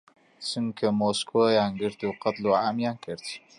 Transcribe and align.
چونکە 0.49 0.87
مۆسکۆیان 0.99 1.71
گرت 1.81 1.99
و 2.07 2.11
قەتڵ 2.21 2.43
و 2.51 2.59
عامیان 2.63 2.97
کرد. 3.05 3.23